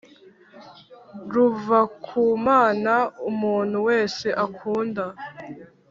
[1.33, 2.95] Ruva kumana
[3.29, 5.03] umuntu wese akunda